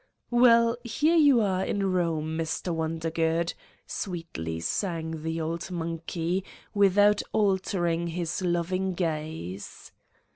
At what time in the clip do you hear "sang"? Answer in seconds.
4.59-5.21